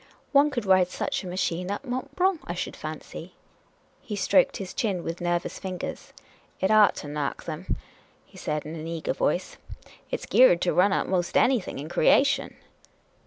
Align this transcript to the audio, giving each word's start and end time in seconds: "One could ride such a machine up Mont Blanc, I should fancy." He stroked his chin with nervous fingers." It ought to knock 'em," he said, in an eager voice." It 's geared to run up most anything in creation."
"One 0.31 0.49
could 0.49 0.65
ride 0.65 0.87
such 0.87 1.23
a 1.23 1.27
machine 1.27 1.69
up 1.69 1.85
Mont 1.85 2.15
Blanc, 2.15 2.41
I 2.45 2.55
should 2.55 2.75
fancy." 2.75 3.35
He 4.01 4.15
stroked 4.15 4.57
his 4.57 4.73
chin 4.73 5.03
with 5.03 5.21
nervous 5.21 5.59
fingers." 5.59 6.11
It 6.59 6.71
ought 6.71 6.95
to 6.95 7.07
knock 7.07 7.47
'em," 7.47 7.77
he 8.25 8.35
said, 8.35 8.65
in 8.65 8.73
an 8.75 8.87
eager 8.87 9.13
voice." 9.13 9.57
It 10.09 10.19
's 10.21 10.25
geared 10.25 10.59
to 10.61 10.73
run 10.73 10.91
up 10.91 11.05
most 11.05 11.37
anything 11.37 11.77
in 11.77 11.87
creation." 11.87 12.55